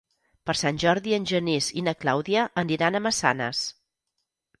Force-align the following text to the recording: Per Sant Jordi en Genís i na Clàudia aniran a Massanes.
Per 0.49 0.53
Sant 0.59 0.77
Jordi 0.83 1.11
en 1.17 1.27
Genís 1.31 1.67
i 1.81 1.83
na 1.87 1.93
Clàudia 2.05 2.47
aniran 2.63 2.97
a 2.97 3.03
Massanes. 3.09 3.61